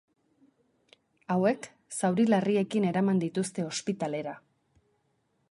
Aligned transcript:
Hauek, 1.35 1.67
zauri 1.99 2.25
larriekin 2.35 2.89
eraman 2.93 3.23
dituzte 3.27 3.69
ospitalera. 3.71 4.35